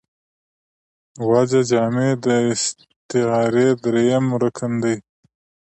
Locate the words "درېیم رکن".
3.83-4.71